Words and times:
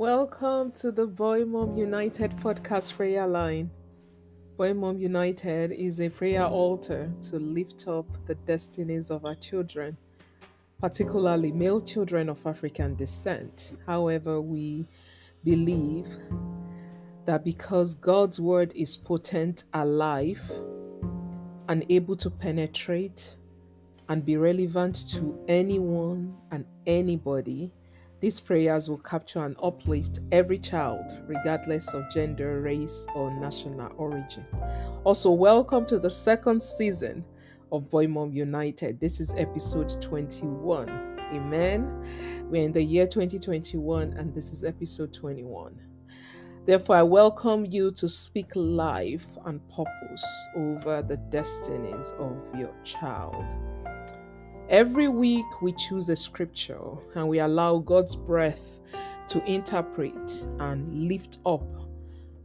Welcome 0.00 0.72
to 0.76 0.90
the 0.90 1.06
Boy 1.06 1.44
Mom 1.44 1.76
United 1.76 2.30
podcast 2.38 2.96
prayer 2.96 3.26
line. 3.26 3.70
Boy 4.56 4.72
Mom 4.72 4.96
United 4.96 5.72
is 5.72 6.00
a 6.00 6.08
prayer 6.08 6.44
altar 6.44 7.12
to 7.28 7.38
lift 7.38 7.86
up 7.86 8.06
the 8.26 8.34
destinies 8.34 9.10
of 9.10 9.26
our 9.26 9.34
children, 9.34 9.98
particularly 10.80 11.52
male 11.52 11.82
children 11.82 12.30
of 12.30 12.46
African 12.46 12.94
descent. 12.94 13.74
However, 13.86 14.40
we 14.40 14.86
believe 15.44 16.08
that 17.26 17.44
because 17.44 17.94
God's 17.94 18.40
word 18.40 18.72
is 18.74 18.96
potent, 18.96 19.64
alive, 19.74 20.50
and 21.68 21.84
able 21.90 22.16
to 22.16 22.30
penetrate 22.30 23.36
and 24.08 24.24
be 24.24 24.38
relevant 24.38 25.10
to 25.10 25.38
anyone 25.46 26.38
and 26.50 26.64
anybody, 26.86 27.70
these 28.20 28.38
prayers 28.38 28.88
will 28.88 28.98
capture 28.98 29.44
and 29.46 29.56
uplift 29.62 30.20
every 30.30 30.58
child, 30.58 31.22
regardless 31.26 31.94
of 31.94 32.10
gender, 32.10 32.60
race, 32.60 33.06
or 33.14 33.32
national 33.40 33.90
origin. 33.96 34.44
Also, 35.04 35.30
welcome 35.30 35.86
to 35.86 35.98
the 35.98 36.10
second 36.10 36.62
season 36.62 37.24
of 37.72 37.88
Boy 37.88 38.06
Mom 38.06 38.32
United. 38.32 39.00
This 39.00 39.20
is 39.20 39.32
episode 39.38 40.02
21. 40.02 40.88
Amen. 41.32 42.46
We're 42.50 42.64
in 42.64 42.72
the 42.72 42.82
year 42.82 43.06
2021, 43.06 44.12
and 44.12 44.34
this 44.34 44.52
is 44.52 44.64
episode 44.64 45.14
21. 45.14 45.80
Therefore, 46.66 46.96
I 46.96 47.02
welcome 47.02 47.64
you 47.64 47.90
to 47.92 48.06
speak 48.06 48.52
life 48.54 49.26
and 49.46 49.66
purpose 49.70 50.26
over 50.54 51.00
the 51.00 51.16
destinies 51.16 52.12
of 52.18 52.36
your 52.54 52.74
child. 52.84 53.46
Every 54.70 55.08
week 55.08 55.62
we 55.62 55.72
choose 55.72 56.10
a 56.10 56.14
scripture 56.14 56.78
and 57.16 57.28
we 57.28 57.40
allow 57.40 57.78
God's 57.78 58.14
breath 58.14 58.78
to 59.26 59.44
interpret 59.44 60.46
and 60.60 61.08
lift 61.08 61.38
up 61.44 61.66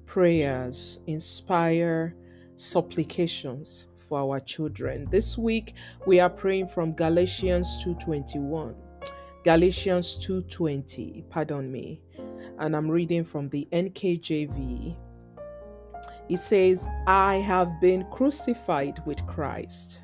prayers, 0.08 0.98
inspire 1.06 2.16
supplications 2.56 3.86
for 3.96 4.18
our 4.22 4.40
children. 4.40 5.08
This 5.12 5.38
week 5.38 5.76
we 6.08 6.20
are 6.20 6.32
praying 6.32 6.66
from 6.66 6.94
Galatians 6.94 7.68
2:21. 7.84 8.74
Galatians 9.44 10.18
2:20, 10.18 11.26
pardon 11.30 11.72
me. 11.72 12.02
And 12.58 12.76
I'm 12.76 12.90
reading 12.90 13.24
from 13.24 13.50
the 13.50 13.68
NKJV. 13.72 14.98
It 16.28 16.38
says, 16.38 16.88
"I 17.06 17.36
have 17.36 17.80
been 17.80 18.04
crucified 18.10 19.00
with 19.06 19.24
Christ." 19.28 20.00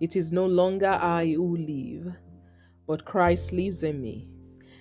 It 0.00 0.16
is 0.16 0.32
no 0.32 0.46
longer 0.46 0.88
I 0.88 1.32
who 1.32 1.56
live, 1.56 2.14
but 2.86 3.04
Christ 3.04 3.52
lives 3.52 3.82
in 3.82 4.00
me. 4.00 4.28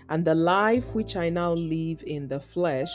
And 0.09 0.25
the 0.25 0.35
life 0.35 0.93
which 0.93 1.15
I 1.15 1.29
now 1.29 1.53
live 1.53 2.03
in 2.05 2.27
the 2.27 2.39
flesh, 2.39 2.91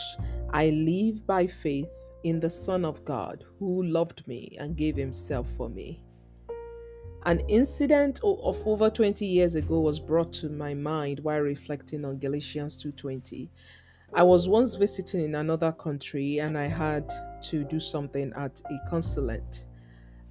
I 0.51 0.69
live 0.69 1.25
by 1.25 1.47
faith 1.47 1.91
in 2.23 2.39
the 2.39 2.49
Son 2.49 2.85
of 2.85 3.03
God, 3.05 3.45
who 3.57 3.83
loved 3.83 4.27
me 4.27 4.55
and 4.59 4.75
gave 4.75 4.95
himself 4.95 5.49
for 5.57 5.69
me. 5.69 6.03
An 7.25 7.39
incident 7.47 8.19
of 8.23 8.65
over 8.65 8.89
20 8.89 9.25
years 9.25 9.55
ago 9.55 9.79
was 9.81 9.99
brought 9.99 10.31
to 10.33 10.49
my 10.49 10.73
mind 10.73 11.19
while 11.21 11.39
reflecting 11.39 12.05
on 12.05 12.17
Galatians 12.17 12.77
2:20. 12.77 13.49
I 14.13 14.23
was 14.23 14.47
once 14.47 14.75
visiting 14.75 15.25
in 15.25 15.35
another 15.35 15.71
country 15.71 16.39
and 16.39 16.57
I 16.57 16.67
had 16.67 17.11
to 17.43 17.63
do 17.63 17.79
something 17.79 18.31
at 18.35 18.61
a 18.65 18.89
consulate 18.89 19.65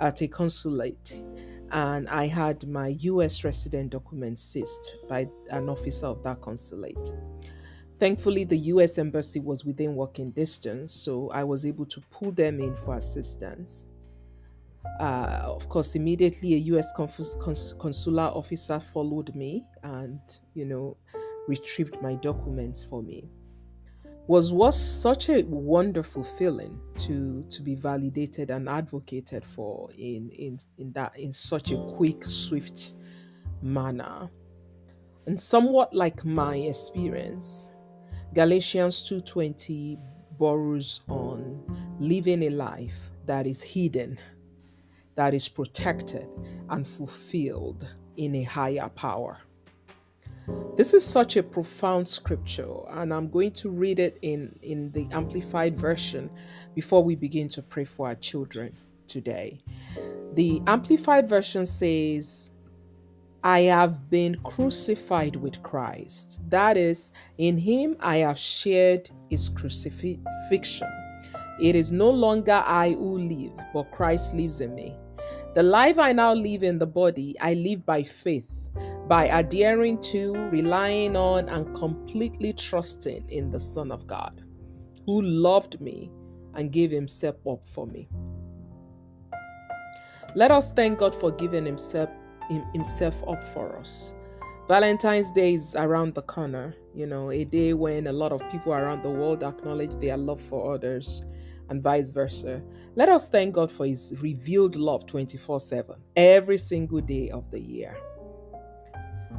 at 0.00 0.22
a 0.22 0.28
consulate 0.28 1.22
and 1.70 2.08
I 2.08 2.26
had 2.26 2.66
my 2.66 2.88
US 3.00 3.44
resident 3.44 3.90
documents 3.90 4.42
seized 4.42 4.94
by 5.08 5.28
an 5.50 5.68
officer 5.68 6.06
of 6.06 6.22
that 6.22 6.40
consulate. 6.40 7.12
Thankfully, 7.98 8.44
the 8.44 8.56
US 8.72 8.98
embassy 8.98 9.40
was 9.40 9.64
within 9.64 9.94
walking 9.94 10.30
distance, 10.30 10.92
so 10.92 11.30
I 11.30 11.44
was 11.44 11.66
able 11.66 11.86
to 11.86 12.00
pull 12.10 12.32
them 12.32 12.60
in 12.60 12.76
for 12.76 12.96
assistance. 12.96 13.86
Uh, 15.00 15.42
of 15.44 15.68
course, 15.68 15.94
immediately 15.94 16.54
a 16.54 16.58
US 16.74 16.92
cons- 16.92 17.36
cons- 17.40 17.74
consular 17.78 18.24
officer 18.24 18.80
followed 18.80 19.34
me 19.34 19.64
and, 19.82 20.20
you 20.54 20.64
know, 20.64 20.96
retrieved 21.46 22.00
my 22.02 22.14
documents 22.14 22.84
for 22.84 23.02
me 23.02 23.30
was 24.28 24.52
was 24.52 24.78
such 24.78 25.30
a 25.30 25.42
wonderful 25.44 26.22
feeling 26.22 26.78
to 26.96 27.44
to 27.48 27.62
be 27.62 27.74
validated 27.74 28.50
and 28.50 28.68
advocated 28.68 29.42
for 29.44 29.90
in 29.92 30.28
in 30.30 30.58
in 30.76 30.92
that 30.92 31.18
in 31.18 31.32
such 31.32 31.72
a 31.72 31.76
quick 31.96 32.24
swift 32.26 32.92
manner. 33.62 34.30
And 35.26 35.40
somewhat 35.40 35.94
like 35.94 36.24
my 36.24 36.56
experience 36.56 37.70
galatians 38.34 39.02
2.20 39.10 39.98
borrows 40.38 41.00
on 41.08 41.62
living 41.98 42.42
a 42.44 42.50
life 42.50 43.10
that 43.24 43.46
is 43.46 43.62
hidden 43.62 44.18
that 45.14 45.32
is 45.34 45.48
protected 45.48 46.28
and 46.68 46.86
fulfilled 46.86 47.88
in 48.16 48.34
a 48.36 48.42
higher 48.42 48.88
power 48.90 49.38
this 50.76 50.94
is 50.94 51.04
such 51.04 51.36
a 51.36 51.42
profound 51.42 52.06
scripture, 52.06 52.68
and 52.90 53.12
I'm 53.12 53.28
going 53.28 53.50
to 53.54 53.68
read 53.68 53.98
it 53.98 54.16
in, 54.22 54.56
in 54.62 54.92
the 54.92 55.08
Amplified 55.10 55.76
Version 55.76 56.30
before 56.74 57.02
we 57.02 57.16
begin 57.16 57.48
to 57.48 57.62
pray 57.62 57.84
for 57.84 58.06
our 58.06 58.14
children 58.14 58.76
today. 59.08 59.60
The 60.34 60.62
Amplified 60.68 61.28
Version 61.28 61.66
says, 61.66 62.52
I 63.42 63.62
have 63.62 64.08
been 64.08 64.36
crucified 64.44 65.36
with 65.36 65.62
Christ. 65.62 66.40
That 66.48 66.76
is, 66.76 67.10
in 67.38 67.58
him 67.58 67.96
I 67.98 68.18
have 68.18 68.38
shared 68.38 69.10
his 69.30 69.48
crucifixion. 69.48 70.88
It 71.60 71.74
is 71.74 71.90
no 71.90 72.10
longer 72.10 72.62
I 72.64 72.90
who 72.90 73.18
live, 73.18 73.52
but 73.74 73.90
Christ 73.90 74.34
lives 74.34 74.60
in 74.60 74.74
me. 74.76 74.96
The 75.54 75.62
life 75.62 75.98
I 75.98 76.12
now 76.12 76.34
live 76.34 76.62
in 76.62 76.78
the 76.78 76.86
body, 76.86 77.34
I 77.40 77.54
live 77.54 77.84
by 77.84 78.04
faith 78.04 78.57
by 79.08 79.24
adhering 79.26 80.00
to, 80.02 80.34
relying 80.50 81.16
on, 81.16 81.48
and 81.48 81.74
completely 81.74 82.52
trusting 82.52 83.28
in 83.30 83.50
the 83.50 83.58
Son 83.58 83.90
of 83.90 84.06
God, 84.06 84.42
who 85.06 85.22
loved 85.22 85.80
me 85.80 86.10
and 86.54 86.70
gave 86.70 86.90
himself 86.90 87.36
up 87.46 87.66
for 87.66 87.86
me. 87.86 88.08
Let 90.34 90.50
us 90.50 90.72
thank 90.72 90.98
God 90.98 91.14
for 91.14 91.30
giving 91.32 91.64
himself, 91.64 92.10
himself 92.74 93.24
up 93.26 93.42
for 93.42 93.78
us. 93.78 94.12
Valentine's 94.68 95.32
Day 95.32 95.54
is 95.54 95.74
around 95.74 96.14
the 96.14 96.20
corner, 96.20 96.74
you 96.94 97.06
know, 97.06 97.30
a 97.30 97.44
day 97.44 97.72
when 97.72 98.06
a 98.06 98.12
lot 98.12 98.32
of 98.32 98.46
people 98.50 98.74
around 98.74 99.02
the 99.02 99.08
world 99.08 99.42
acknowledge 99.42 99.94
their 99.94 100.18
love 100.18 100.40
for 100.42 100.74
others 100.74 101.22
and 101.70 101.82
vice 101.82 102.10
versa. 102.10 102.62
Let 102.94 103.08
us 103.08 103.30
thank 103.30 103.54
God 103.54 103.72
for 103.72 103.86
His 103.86 104.14
revealed 104.20 104.76
love 104.76 105.06
24 105.06 105.60
7, 105.60 105.96
every 106.16 106.58
single 106.58 107.00
day 107.00 107.30
of 107.30 107.50
the 107.50 107.60
year. 107.60 107.96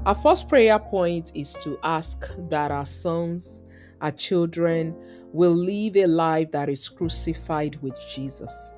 Our 0.06 0.16
first 0.16 0.48
prayer 0.48 0.80
point 0.80 1.34
is 1.36 1.54
to 1.64 1.78
ask 1.84 2.32
that 2.50 2.72
our 2.72 2.86
sons, 2.86 3.62
our 4.02 4.12
children, 4.12 4.96
will 5.34 5.54
live 5.54 5.98
a 5.98 6.08
life 6.08 6.52
that 6.52 6.70
is 6.70 6.88
crucified 6.88 7.76
with 7.82 8.00
Jesus. 8.10 8.72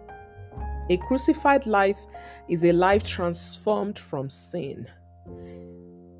A 0.90 0.98
crucified 0.98 1.68
life 1.68 2.00
is 2.50 2.66
a 2.66 2.74
life 2.74 3.04
transformed 3.04 4.00
from 4.00 4.30
sin, 4.30 4.88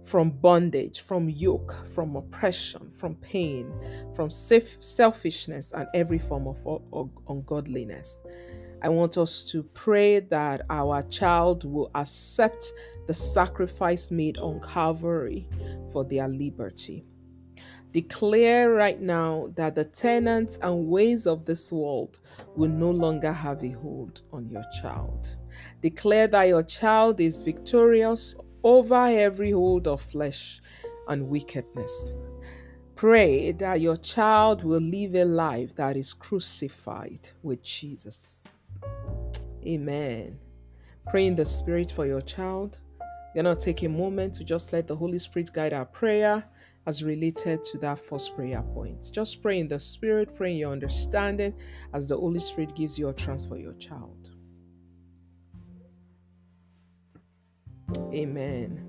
from 0.06 0.30
bondage, 0.30 1.02
from 1.02 1.28
yoke, 1.30 1.76
from 1.88 2.16
oppression, 2.16 2.92
from 2.92 3.16
pain, 3.16 3.74
from 4.16 4.30
selfishness, 4.30 5.74
and 5.74 5.88
every 5.96 6.20
form 6.20 6.48
of 6.48 7.10
ungodliness. 7.28 8.22
I 8.84 8.90
want 8.90 9.18
us 9.18 9.44
to 9.52 9.64
pray 9.64 10.20
that 10.20 10.62
our 10.70 11.04
child 11.04 11.66
will 11.72 11.92
accept 11.94 12.74
the 13.06 13.14
sacrifice 13.14 14.10
made 14.10 14.38
on 14.40 14.60
Calvary 14.62 15.48
for 15.92 16.04
their 16.04 16.28
liberty. 16.28 17.06
Declare 17.92 18.72
right 18.72 19.02
now 19.02 19.52
that 19.56 19.76
the 19.76 19.84
tenants 19.84 20.58
and 20.62 20.88
ways 20.88 21.28
of 21.28 21.46
this 21.46 21.72
world 21.72 22.20
will 22.56 22.70
no 22.70 22.90
longer 22.90 23.34
have 23.34 23.64
a 23.64 23.72
hold 23.72 24.22
on 24.32 24.50
your 24.50 24.64
child. 24.82 25.38
Declare 25.82 26.28
that 26.28 26.44
your 26.44 26.64
child 26.64 27.20
is 27.20 27.42
victorious 27.42 28.34
over 28.64 29.08
every 29.08 29.52
hold 29.52 29.88
of 29.88 30.02
flesh 30.02 30.62
and 31.08 31.28
wickedness. 31.28 32.16
Pray 32.96 33.52
that 33.52 33.82
your 33.82 33.98
child 33.98 34.64
will 34.64 34.82
live 34.82 35.16
a 35.16 35.26
life 35.26 35.76
that 35.76 35.98
is 35.98 36.14
crucified 36.14 37.30
with 37.44 37.62
Jesus. 37.62 38.56
Amen. 39.66 40.40
Pray 41.10 41.28
in 41.28 41.36
the 41.36 41.46
Spirit 41.46 41.92
for 41.92 42.06
your 42.06 42.22
child. 42.22 42.80
You're 43.34 43.44
going 43.44 43.56
to 43.56 43.64
take 43.64 43.84
a 43.84 43.90
moment 43.90 44.34
to 44.36 44.44
just 44.44 44.74
let 44.74 44.88
the 44.88 44.96
Holy 44.96 45.20
Spirit 45.20 45.52
guide 45.54 45.74
our 45.74 45.86
prayer 45.86 46.44
as 46.88 47.04
related 47.04 47.64
to 47.64 47.78
that 47.80 48.00
first 48.00 48.36
prayer 48.36 48.62
point. 48.62 49.10
Just 49.12 49.42
pray 49.42 49.60
in 49.60 49.68
the 49.68 49.80
Spirit, 49.80 50.36
pray 50.36 50.52
in 50.52 50.58
your 50.58 50.72
understanding 50.72 51.54
as 51.94 52.10
the 52.10 52.18
Holy 52.18 52.40
Spirit 52.40 52.76
gives 52.76 52.98
you 52.98 53.10
a 53.10 53.14
trance 53.14 53.46
for 53.46 53.58
your 53.58 53.74
child. 53.74 54.32
Amen. 58.14 58.88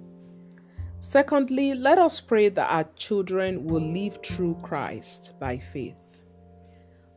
Secondly, 1.00 1.74
let 1.74 1.98
us 1.98 2.20
pray 2.20 2.48
that 2.48 2.70
our 2.70 2.84
children 2.94 3.64
will 3.64 3.82
live 3.82 4.19
through 4.24 4.56
Christ 4.62 5.34
by 5.40 5.58
faith. 5.58 6.12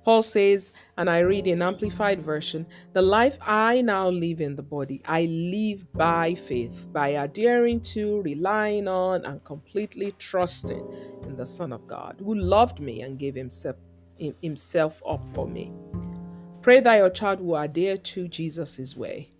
Paul 0.05 0.21
says, 0.21 0.71
and 0.97 1.09
I 1.09 1.19
read 1.19 1.47
in 1.47 1.63
Amplified 1.63 2.21
Version, 2.21 2.67
the 2.93 3.01
life 3.01 3.39
I 3.41 3.81
now 3.81 4.07
live 4.07 4.39
in 4.39 4.55
the 4.55 4.61
body, 4.61 5.01
I 5.03 5.25
live 5.25 5.91
by 5.93 6.35
faith, 6.35 6.85
by 6.93 7.07
adhering 7.09 7.81
to, 7.95 8.21
relying 8.21 8.87
on, 8.87 9.25
and 9.25 9.43
completely 9.43 10.13
trusting 10.19 10.87
in 11.23 11.35
the 11.35 11.45
Son 11.47 11.73
of 11.73 11.87
God, 11.87 12.21
who 12.23 12.35
loved 12.35 12.79
me 12.79 13.01
and 13.01 13.17
gave 13.17 13.33
himself, 13.33 13.77
himself 14.43 15.01
up 15.07 15.27
for 15.29 15.47
me. 15.47 15.73
Pray 16.61 16.81
that 16.81 16.97
your 16.97 17.09
child 17.09 17.41
will 17.41 17.57
adhere 17.57 17.97
to 17.97 18.27
Jesus' 18.27 18.95
way 18.95 19.31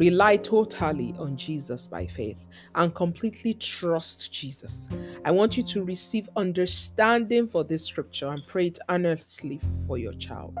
Rely 0.00 0.38
totally 0.38 1.14
on 1.18 1.36
Jesus 1.36 1.86
by 1.86 2.06
faith 2.06 2.46
and 2.74 2.94
completely 2.94 3.52
trust 3.52 4.32
Jesus. 4.32 4.88
I 5.26 5.30
want 5.30 5.58
you 5.58 5.62
to 5.64 5.84
receive 5.84 6.26
understanding 6.36 7.46
for 7.46 7.64
this 7.64 7.84
scripture 7.84 8.28
and 8.28 8.42
pray 8.46 8.68
it 8.68 8.78
earnestly 8.88 9.60
for 9.86 9.98
your 9.98 10.14
child. 10.14 10.56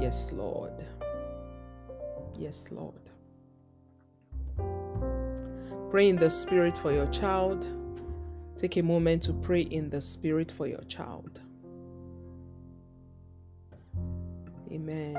Yes, 0.00 0.32
Lord. 0.32 0.86
Yes, 2.38 2.70
Lord. 2.70 3.10
Pray 5.90 6.08
in 6.08 6.16
the 6.16 6.30
Spirit 6.30 6.78
for 6.78 6.92
your 6.92 7.08
child. 7.08 7.66
Take 8.56 8.78
a 8.78 8.82
moment 8.82 9.22
to 9.24 9.34
pray 9.34 9.60
in 9.60 9.90
the 9.90 10.00
Spirit 10.00 10.50
for 10.50 10.66
your 10.66 10.84
child. 10.84 11.42
Amen. 14.72 15.14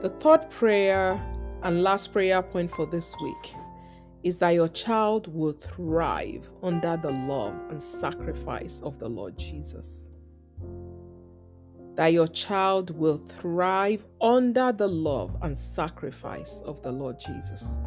The 0.00 0.08
third 0.20 0.48
prayer 0.48 1.20
and 1.62 1.82
last 1.82 2.12
prayer 2.12 2.40
point 2.40 2.70
for 2.70 2.86
this 2.86 3.14
week 3.22 3.54
is 4.22 4.38
that 4.38 4.50
your 4.50 4.68
child 4.68 5.32
will 5.34 5.52
thrive 5.52 6.50
under 6.62 6.96
the 6.96 7.10
love 7.10 7.54
and 7.70 7.82
sacrifice 7.82 8.80
of 8.80 8.98
the 8.98 9.08
Lord 9.08 9.38
Jesus. 9.38 10.08
That 11.96 12.14
your 12.14 12.28
child 12.28 12.96
will 12.96 13.18
thrive 13.18 14.06
under 14.22 14.72
the 14.72 14.88
love 14.88 15.36
and 15.42 15.56
sacrifice 15.56 16.62
of 16.64 16.80
the 16.82 16.92
Lord 16.92 17.18
Jesus. 17.20 17.78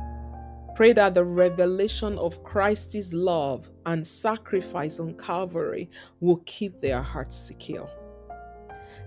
Pray 0.75 0.93
that 0.93 1.15
the 1.15 1.23
revelation 1.23 2.19
of 2.19 2.43
Christ's 2.43 3.13
love 3.13 3.71
and 3.87 4.05
sacrifice 4.05 4.99
on 4.99 5.15
Calvary 5.17 5.89
will 6.19 6.41
keep 6.45 6.79
their 6.79 7.01
hearts 7.01 7.35
secure. 7.35 7.89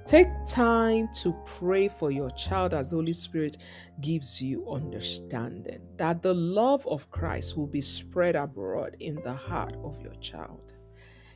Take 0.06 0.28
time 0.46 1.08
to 1.14 1.32
pray 1.44 1.88
for 1.88 2.12
your 2.12 2.30
child 2.30 2.74
as 2.74 2.90
the 2.90 2.96
Holy 2.96 3.12
Spirit 3.12 3.56
gives 4.00 4.40
you 4.40 4.64
understanding 4.70 5.80
that 5.96 6.22
the 6.22 6.32
love 6.32 6.86
of 6.86 7.10
Christ 7.10 7.56
will 7.56 7.66
be 7.66 7.80
spread 7.80 8.36
abroad 8.36 8.96
in 9.00 9.16
the 9.24 9.34
heart 9.34 9.74
of 9.82 10.00
your 10.00 10.14
child. 10.20 10.74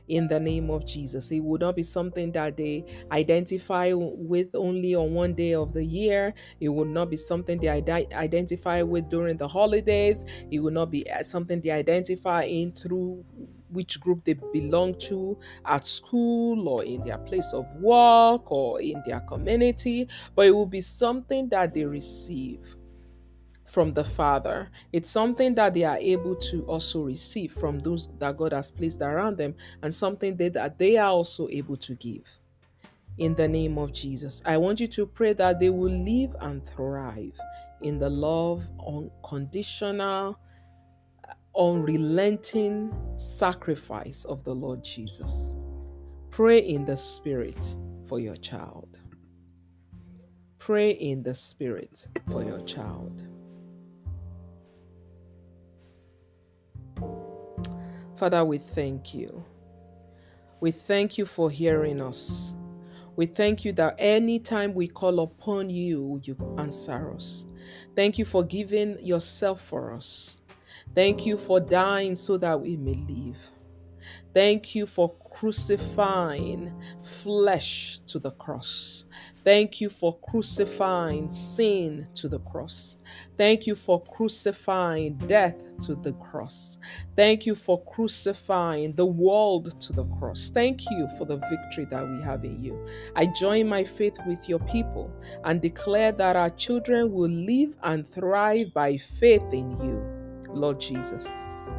In 0.07 0.29
the 0.29 0.39
name 0.39 0.69
of 0.69 0.85
Jesus, 0.85 1.31
it 1.31 1.41
will 1.41 1.59
not 1.59 1.75
be 1.75 1.83
something 1.83 2.31
that 2.31 2.55
they 2.55 2.85
identify 3.11 3.91
with 3.93 4.55
only 4.55 4.95
on 4.95 5.13
one 5.13 5.33
day 5.33 5.53
of 5.53 5.73
the 5.73 5.83
year. 5.83 6.33
It 6.61 6.69
will 6.69 6.85
not 6.85 7.09
be 7.09 7.17
something 7.17 7.59
they 7.59 7.67
identify 7.67 8.83
with 8.83 9.09
during 9.09 9.35
the 9.35 9.49
holidays. 9.49 10.23
It 10.49 10.59
will 10.59 10.71
not 10.71 10.91
be 10.91 11.09
uh, 11.11 11.23
something 11.23 11.59
they 11.59 11.71
identify 11.71 12.43
in 12.43 12.71
through 12.71 13.25
which 13.71 13.99
group 13.99 14.23
they 14.23 14.33
belong 14.53 14.95
to 14.99 15.37
at 15.65 15.85
school 15.85 16.67
or 16.67 16.83
in 16.83 17.03
their 17.03 17.17
place 17.17 17.53
of 17.53 17.65
work 17.75 18.51
or 18.51 18.81
in 18.81 19.01
their 19.05 19.21
community, 19.21 20.07
but 20.35 20.45
it 20.45 20.51
will 20.51 20.65
be 20.65 20.81
something 20.81 21.49
that 21.49 21.73
they 21.73 21.85
receive 21.85 22.75
from 23.65 23.91
the 23.93 24.03
Father. 24.03 24.69
It's 24.91 25.09
something 25.09 25.55
that 25.55 25.73
they 25.73 25.83
are 25.85 25.97
able 25.97 26.35
to 26.35 26.63
also 26.65 27.03
receive 27.03 27.53
from 27.53 27.79
those 27.79 28.09
that 28.19 28.35
God 28.35 28.51
has 28.51 28.69
placed 28.69 29.01
around 29.01 29.37
them, 29.37 29.55
and 29.81 29.93
something 29.93 30.35
that 30.37 30.77
they 30.77 30.97
are 30.97 31.11
also 31.11 31.47
able 31.49 31.77
to 31.77 31.95
give. 31.95 32.27
In 33.17 33.35
the 33.35 33.47
name 33.47 33.77
of 33.77 33.93
Jesus, 33.93 34.41
I 34.45 34.57
want 34.57 34.79
you 34.79 34.87
to 34.87 35.05
pray 35.05 35.33
that 35.33 35.59
they 35.59 35.69
will 35.69 35.91
live 35.91 36.35
and 36.41 36.65
thrive 36.65 37.39
in 37.81 37.97
the 37.99 38.09
love, 38.09 38.69
unconditional, 38.85 40.37
unrelenting 41.57 42.93
sacrifice 43.17 44.25
of 44.25 44.43
the 44.43 44.53
Lord 44.53 44.83
Jesus. 44.83 45.53
Pray 46.29 46.59
in 46.59 46.85
the 46.85 46.95
Spirit 46.95 47.75
for 48.07 48.19
your 48.19 48.35
child. 48.37 48.99
Pray 50.59 50.91
in 50.91 51.23
the 51.23 51.33
Spirit 51.33 52.07
for 52.29 52.43
your 52.43 52.61
child. 52.61 53.23
Father, 58.15 58.45
we 58.45 58.59
thank 58.59 59.13
you. 59.13 59.43
We 60.59 60.71
thank 60.71 61.17
you 61.17 61.25
for 61.25 61.49
hearing 61.49 62.01
us. 62.01 62.53
We 63.15 63.25
thank 63.25 63.65
you 63.65 63.73
that 63.73 63.95
anytime 63.97 64.73
we 64.73 64.87
call 64.87 65.19
upon 65.19 65.69
you, 65.69 66.21
you 66.23 66.37
answer 66.57 67.13
us. 67.13 67.45
Thank 67.95 68.17
you 68.17 68.25
for 68.25 68.43
giving 68.43 69.03
yourself 69.03 69.59
for 69.61 69.93
us. 69.93 70.37
Thank 70.93 71.25
you 71.25 71.37
for 71.37 71.59
dying 71.59 72.15
so 72.15 72.37
that 72.37 72.59
we 72.59 72.77
may 72.77 72.95
live. 73.07 73.37
Thank 74.33 74.75
you 74.75 74.85
for 74.85 75.13
crucifying 75.31 76.73
flesh 77.03 77.99
to 78.07 78.19
the 78.19 78.31
cross. 78.31 79.05
Thank 79.43 79.81
you 79.81 79.89
for 79.89 80.17
crucifying 80.19 81.29
sin 81.29 82.07
to 82.15 82.29
the 82.29 82.39
cross. 82.39 82.97
Thank 83.37 83.67
you 83.67 83.75
for 83.75 84.01
crucifying 84.03 85.15
death 85.27 85.55
to 85.79 85.95
the 85.95 86.13
cross. 86.13 86.77
Thank 87.15 87.45
you 87.45 87.55
for 87.55 87.83
crucifying 87.83 88.93
the 88.93 89.05
world 89.05 89.79
to 89.81 89.93
the 89.93 90.05
cross. 90.05 90.49
Thank 90.49 90.89
you 90.89 91.09
for 91.17 91.25
the 91.25 91.37
victory 91.37 91.85
that 91.85 92.07
we 92.07 92.21
have 92.23 92.45
in 92.45 92.63
you. 92.63 92.85
I 93.15 93.25
join 93.25 93.67
my 93.67 93.83
faith 93.83 94.17
with 94.27 94.47
your 94.47 94.59
people 94.59 95.11
and 95.43 95.61
declare 95.61 96.11
that 96.13 96.35
our 96.35 96.51
children 96.51 97.11
will 97.11 97.29
live 97.29 97.75
and 97.83 98.07
thrive 98.07 98.73
by 98.73 98.97
faith 98.97 99.53
in 99.53 99.71
you. 99.79 100.10
Lord 100.53 100.79
Jesus. 100.79 101.69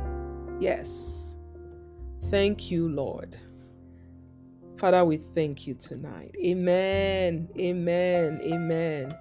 Yes. 0.60 1.36
Thank 2.30 2.70
you, 2.70 2.88
Lord. 2.88 3.36
Father, 4.76 5.04
we 5.04 5.16
thank 5.16 5.66
you 5.66 5.74
tonight. 5.74 6.34
Amen. 6.44 7.48
Amen. 7.58 8.40
Amen. 8.42 9.12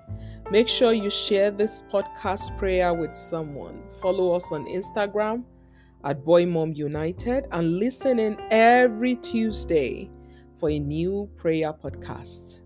Make 0.49 0.67
sure 0.67 0.91
you 0.93 1.09
share 1.09 1.51
this 1.51 1.83
podcast 1.91 2.57
prayer 2.57 2.93
with 2.93 3.15
someone. 3.15 3.83
Follow 4.01 4.35
us 4.35 4.51
on 4.51 4.65
Instagram 4.65 5.43
at 6.03 6.25
Boy 6.25 6.45
Mom 6.45 6.73
United 6.73 7.47
and 7.51 7.77
listen 7.79 8.19
in 8.19 8.37
every 8.49 9.15
Tuesday 9.17 10.09
for 10.57 10.69
a 10.69 10.79
new 10.79 11.29
prayer 11.37 11.73
podcast. 11.73 12.61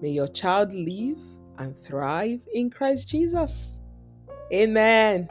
May 0.00 0.10
your 0.10 0.28
child 0.28 0.74
live 0.74 1.18
and 1.58 1.76
thrive 1.76 2.40
in 2.52 2.70
Christ 2.70 3.08
Jesus. 3.08 3.80
Amen. 4.52 5.28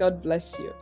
God 0.00 0.22
bless 0.22 0.58
you. 0.58 0.72